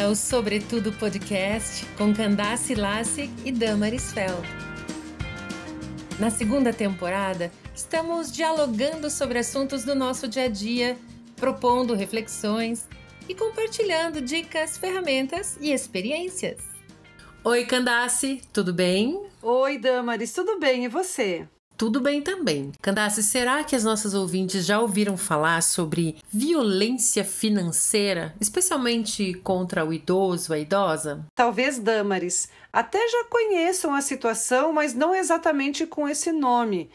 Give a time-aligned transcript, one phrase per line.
[0.00, 4.46] bem-vinda ao Sobretudo Podcast com Candace Lassig e Damaris Feld.
[6.18, 10.96] Na segunda temporada, estamos dialogando sobre assuntos do nosso dia a dia,
[11.36, 12.86] propondo reflexões
[13.28, 16.58] e compartilhando dicas, ferramentas e experiências.
[17.44, 19.20] Oi, Candace, tudo bem?
[19.42, 21.46] Oi, Damaris, tudo bem e você?
[21.80, 22.72] Tudo bem também.
[22.82, 29.90] Candace, será que as nossas ouvintes já ouviram falar sobre violência financeira, especialmente contra o
[29.90, 31.24] idoso, a idosa?
[31.34, 36.90] Talvez, Damaris, até já conheçam a situação, mas não exatamente com esse nome.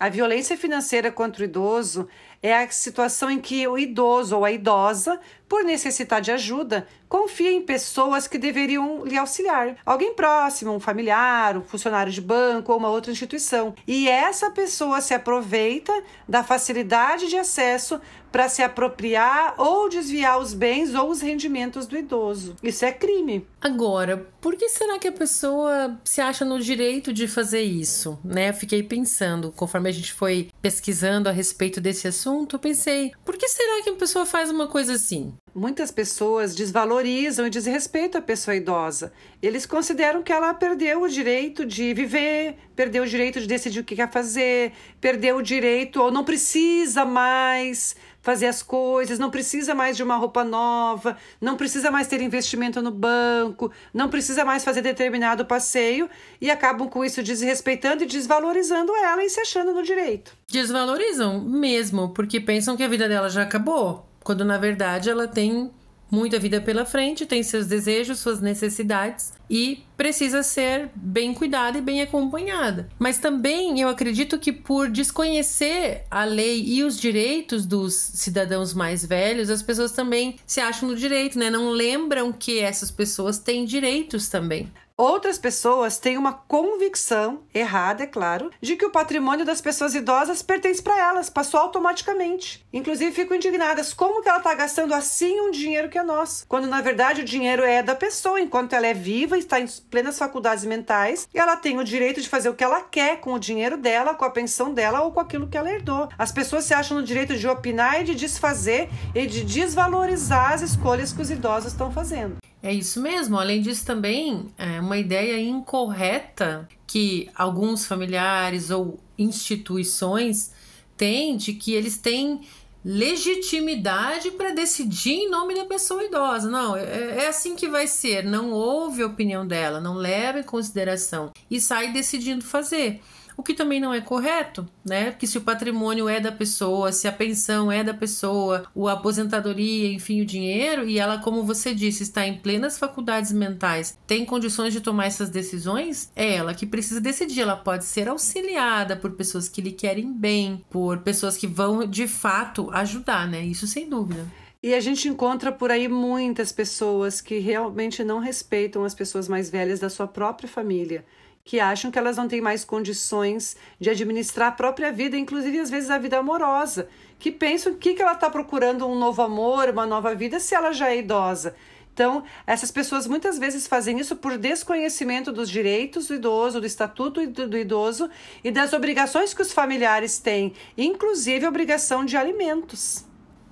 [0.00, 2.08] A violência financeira contra o idoso
[2.42, 5.20] é a situação em que o idoso ou a idosa,
[5.52, 9.76] por necessitar de ajuda, confia em pessoas que deveriam lhe auxiliar.
[9.84, 13.74] Alguém próximo, um familiar, um funcionário de banco ou uma outra instituição.
[13.86, 15.92] E essa pessoa se aproveita
[16.26, 18.00] da facilidade de acesso
[18.32, 22.56] para se apropriar ou desviar os bens ou os rendimentos do idoso.
[22.62, 23.46] Isso é crime.
[23.60, 28.18] Agora, por que será que a pessoa se acha no direito de fazer isso?
[28.24, 28.54] Né?
[28.54, 33.46] Fiquei pensando, conforme a gente foi pesquisando a respeito desse assunto, eu pensei, por que
[33.46, 35.34] será que a pessoa faz uma coisa assim?
[35.54, 39.12] Muitas pessoas desvalorizam e desrespeitam a pessoa idosa.
[39.42, 43.84] Eles consideram que ela perdeu o direito de viver, perdeu o direito de decidir o
[43.84, 49.74] que quer fazer, perdeu o direito ou não precisa mais fazer as coisas, não precisa
[49.74, 54.64] mais de uma roupa nova, não precisa mais ter investimento no banco, não precisa mais
[54.64, 56.08] fazer determinado passeio
[56.40, 60.34] e acabam com isso desrespeitando e desvalorizando ela e se achando no direito.
[60.48, 65.70] Desvalorizam mesmo, porque pensam que a vida dela já acabou, quando na verdade ela tem
[66.12, 71.80] muita vida pela frente, tem seus desejos, suas necessidades e precisa ser bem cuidada e
[71.80, 72.86] bem acompanhada.
[72.98, 79.06] Mas também eu acredito que por desconhecer a lei e os direitos dos cidadãos mais
[79.06, 81.48] velhos, as pessoas também se acham no direito, né?
[81.48, 84.70] Não lembram que essas pessoas têm direitos também.
[85.02, 90.42] Outras pessoas têm uma convicção, errada, é claro, de que o patrimônio das pessoas idosas
[90.42, 92.64] pertence para elas, passou automaticamente.
[92.72, 96.68] Inclusive ficam indignadas como que ela está gastando assim um dinheiro que é nosso, quando
[96.68, 100.64] na verdade o dinheiro é da pessoa enquanto ela é viva, está em plenas faculdades
[100.64, 103.76] mentais e ela tem o direito de fazer o que ela quer com o dinheiro
[103.76, 106.08] dela, com a pensão dela ou com aquilo que ela herdou.
[106.16, 110.62] As pessoas se acham no direito de opinar e de desfazer e de desvalorizar as
[110.62, 112.41] escolhas que os idosos estão fazendo.
[112.62, 113.38] É isso mesmo.
[113.38, 120.52] Além disso, também é uma ideia incorreta que alguns familiares ou instituições
[120.96, 122.42] têm de que eles têm
[122.84, 126.50] legitimidade para decidir em nome da pessoa idosa.
[126.50, 128.24] Não, é, é, assim que vai ser.
[128.24, 133.00] Não ouve a opinião dela, não leva em consideração e sai decidindo fazer
[133.36, 135.10] o que também não é correto, né?
[135.10, 139.92] Porque se o patrimônio é da pessoa, se a pensão é da pessoa, a aposentadoria,
[139.92, 144.72] enfim, o dinheiro, e ela, como você disse, está em plenas faculdades mentais, tem condições
[144.72, 147.42] de tomar essas decisões, é ela que precisa decidir.
[147.42, 152.06] Ela pode ser auxiliada por pessoas que lhe querem bem, por pessoas que vão de
[152.06, 153.42] fato ajudar, né?
[153.42, 154.26] Isso sem dúvida.
[154.62, 159.50] E a gente encontra por aí muitas pessoas que realmente não respeitam as pessoas mais
[159.50, 161.04] velhas da sua própria família
[161.44, 165.70] que acham que elas não têm mais condições de administrar a própria vida, inclusive às
[165.70, 166.88] vezes a vida amorosa,
[167.18, 170.72] que pensam que, que ela está procurando um novo amor, uma nova vida, se ela
[170.72, 171.54] já é idosa.
[171.92, 177.26] Então, essas pessoas muitas vezes fazem isso por desconhecimento dos direitos do idoso, do estatuto
[177.26, 178.08] do idoso
[178.42, 183.04] e das obrigações que os familiares têm, inclusive a obrigação de alimentos.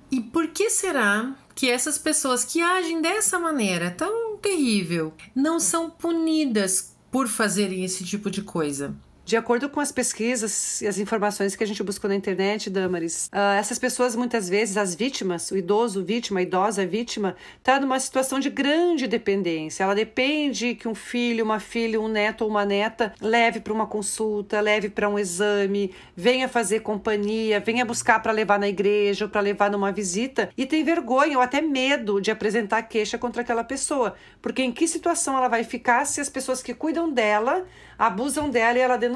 [0.09, 5.89] E por que será que essas pessoas que agem dessa maneira tão terrível não são
[5.89, 8.95] punidas por fazerem esse tipo de coisa.
[9.23, 13.27] De acordo com as pesquisas e as informações que a gente buscou na internet, Damaris,
[13.27, 17.99] uh, essas pessoas muitas vezes, as vítimas, o idoso vítima, a idosa vítima, está numa
[17.99, 19.83] situação de grande dependência.
[19.83, 23.85] Ela depende que um filho, uma filha, um neto ou uma neta leve para uma
[23.85, 29.31] consulta, leve para um exame, venha fazer companhia, venha buscar para levar na igreja ou
[29.31, 33.63] para levar numa visita e tem vergonha ou até medo de apresentar queixa contra aquela
[33.63, 37.65] pessoa, porque em que situação ela vai ficar se as pessoas que cuidam dela
[37.97, 39.10] abusam dela e ela.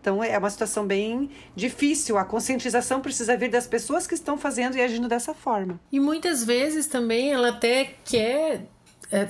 [0.00, 2.16] Então é uma situação bem difícil.
[2.16, 5.78] A conscientização precisa vir das pessoas que estão fazendo e agindo dessa forma.
[5.92, 8.66] E muitas vezes também ela até quer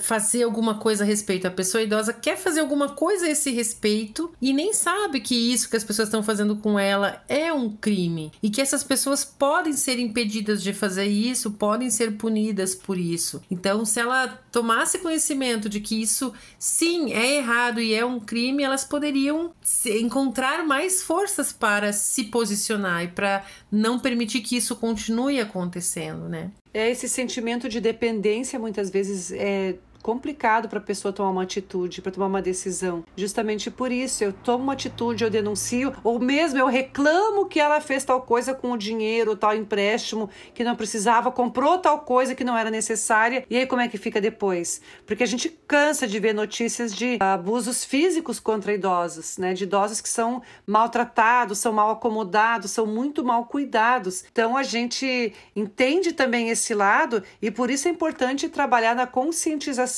[0.01, 1.47] fazer alguma coisa a respeito.
[1.47, 5.69] A pessoa idosa quer fazer alguma coisa a esse respeito e nem sabe que isso
[5.69, 9.73] que as pessoas estão fazendo com ela é um crime e que essas pessoas podem
[9.73, 13.43] ser impedidas de fazer isso, podem ser punidas por isso.
[13.51, 18.63] Então, se ela tomasse conhecimento de que isso sim é errado e é um crime,
[18.63, 19.53] elas poderiam
[19.87, 26.51] encontrar mais forças para se posicionar e para não permitir que isso continue acontecendo, né?
[26.73, 32.01] É esse sentimento de dependência muitas vezes é complicado para a pessoa tomar uma atitude,
[32.01, 33.05] para tomar uma decisão.
[33.17, 37.81] Justamente por isso, eu tomo uma atitude, eu denuncio, ou mesmo eu reclamo que ela
[37.81, 42.45] fez tal coisa com o dinheiro, tal empréstimo que não precisava, comprou tal coisa que
[42.45, 43.45] não era necessária.
[43.51, 44.81] E aí como é que fica depois?
[45.07, 49.53] Porque a gente cansa de ver notícias de abusos físicos contra idosos, né?
[49.53, 54.25] De idosos que são maltratados, são mal acomodados, são muito mal cuidados.
[54.33, 59.90] Então a gente entende também esse lado e por isso é importante trabalhar na conscientização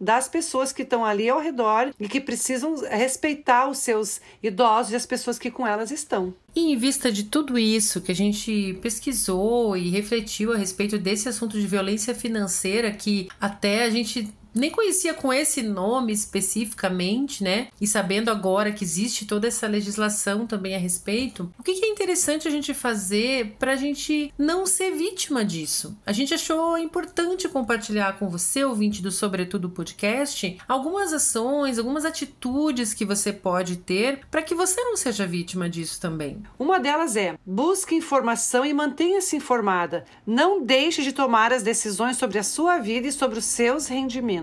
[0.00, 4.96] das pessoas que estão ali ao redor e que precisam respeitar os seus idosos e
[4.96, 6.34] as pessoas que com elas estão.
[6.56, 11.28] E em vista de tudo isso que a gente pesquisou e refletiu a respeito desse
[11.28, 17.68] assunto de violência financeira, que até a gente nem conhecia com esse nome especificamente, né?
[17.80, 22.46] E sabendo agora que existe toda essa legislação também a respeito, o que, é interessante
[22.46, 25.96] a gente fazer para a gente não ser vítima disso?
[26.04, 32.94] A gente achou importante compartilhar com você, ouvinte do Sobretudo Podcast, algumas ações, algumas atitudes
[32.94, 36.42] que você pode ter para que você não seja vítima disso também.
[36.58, 40.04] Uma delas é: busque informação e mantenha-se informada.
[40.26, 44.41] Não deixe de tomar as decisões sobre a sua vida e sobre os seus rendimentos.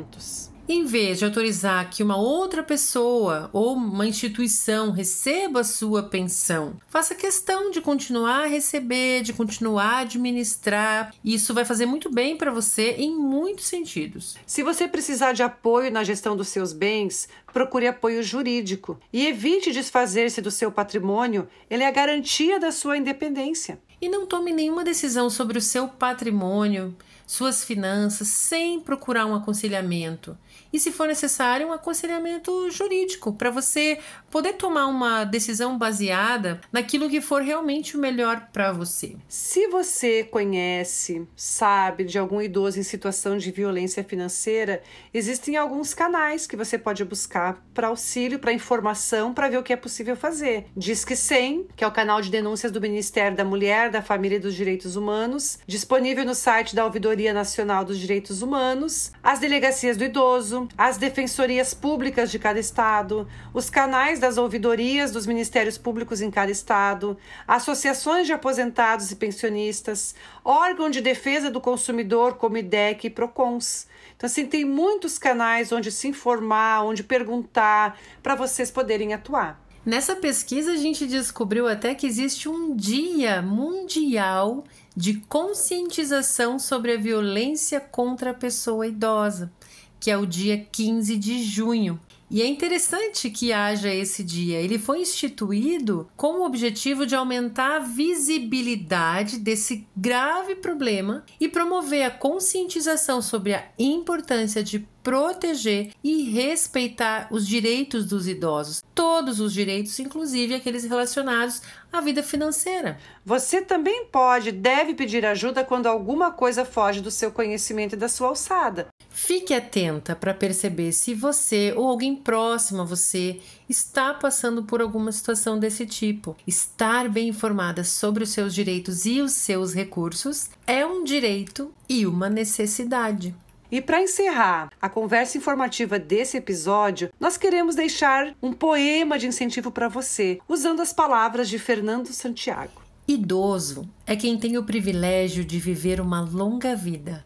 [0.71, 6.75] Em vez de autorizar que uma outra pessoa ou uma instituição receba a sua pensão,
[6.87, 11.11] faça questão de continuar a receber, de continuar a administrar.
[11.25, 14.37] Isso vai fazer muito bem para você em muitos sentidos.
[14.45, 19.71] Se você precisar de apoio na gestão dos seus bens, procure apoio jurídico e evite
[19.71, 23.79] desfazer-se do seu patrimônio, ele é a garantia da sua independência.
[23.99, 26.95] E não tome nenhuma decisão sobre o seu patrimônio
[27.29, 30.35] suas finanças sem procurar um aconselhamento.
[30.73, 33.99] E, se for necessário, um aconselhamento jurídico para você
[34.31, 39.15] poder tomar uma decisão baseada naquilo que for realmente o melhor para você.
[39.27, 44.81] Se você conhece, sabe de algum idoso em situação de violência financeira,
[45.13, 49.73] existem alguns canais que você pode buscar para auxílio, para informação, para ver o que
[49.73, 50.65] é possível fazer.
[50.75, 54.39] Disque 100, que é o canal de denúncias do Ministério da Mulher, da Família e
[54.39, 60.05] dos Direitos Humanos, disponível no site da Ouvidoria Nacional dos Direitos Humanos, as delegacias do
[60.05, 66.31] idoso, as defensorias públicas de cada estado, os canais das ouvidorias dos ministérios públicos em
[66.31, 73.09] cada estado, associações de aposentados e pensionistas, órgão de defesa do consumidor como IDEC e
[73.09, 73.87] PROCONS.
[74.15, 79.61] Então, assim, tem muitos canais onde se informar, onde perguntar, para vocês poderem atuar.
[79.85, 84.65] Nessa pesquisa, a gente descobriu até que existe um dia mundial
[84.99, 89.49] de conscientização sobre a violência contra a pessoa idosa,
[89.97, 91.97] que é o dia 15 de junho.
[92.29, 94.59] E é interessante que haja esse dia.
[94.59, 102.03] Ele foi instituído com o objetivo de aumentar a visibilidade desse grave problema e promover
[102.03, 109.51] a conscientização sobre a importância de proteger e respeitar os direitos dos idosos, todos os
[109.51, 112.99] direitos, inclusive aqueles relacionados à vida financeira.
[113.25, 118.07] Você também pode, deve pedir ajuda quando alguma coisa foge do seu conhecimento e da
[118.07, 118.89] sua alçada.
[119.09, 125.11] Fique atenta para perceber se você ou alguém próximo a você está passando por alguma
[125.11, 126.37] situação desse tipo.
[126.45, 132.05] Estar bem informada sobre os seus direitos e os seus recursos é um direito e
[132.05, 133.33] uma necessidade.
[133.71, 139.71] E para encerrar a conversa informativa desse episódio, nós queremos deixar um poema de incentivo
[139.71, 142.81] para você, usando as palavras de Fernando Santiago.
[143.07, 147.23] Idoso é quem tem o privilégio de viver uma longa vida.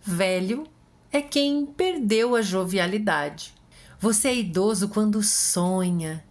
[0.00, 0.64] Velho
[1.10, 3.52] é quem perdeu a jovialidade.
[3.98, 6.24] Você é idoso quando sonha.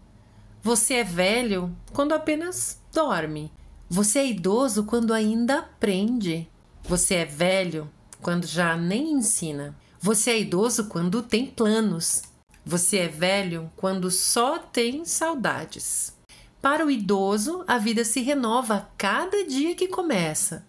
[0.61, 3.51] Você é velho quando apenas dorme.
[3.89, 6.49] Você é idoso quando ainda aprende.
[6.83, 7.89] Você é velho
[8.25, 9.77] quando já nem ensina.
[10.01, 12.24] Você é idoso quando tem planos.
[12.65, 16.12] Você é velho quando só tem saudades.
[16.60, 20.65] Para o idoso, a vida se renova a cada dia que começa.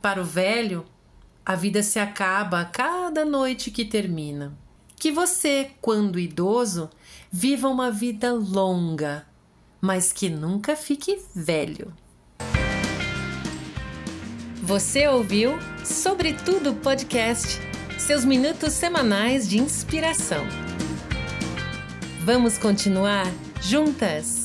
[0.00, 0.86] Para o velho,
[1.44, 4.56] a vida se acaba a cada noite que termina.
[4.96, 6.88] Que você, quando idoso,
[7.30, 9.26] viva uma vida longa,
[9.78, 11.92] mas que nunca fique velho.
[14.72, 17.60] Você ouviu Sobretudo Podcast,
[17.98, 20.46] seus minutos semanais de inspiração.
[22.24, 24.41] Vamos continuar juntas?